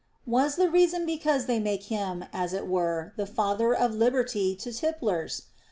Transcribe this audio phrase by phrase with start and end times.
[0.25, 4.69] Was the reason because they make him, as it were, the father of liberty to
[4.71, 5.43] tipplers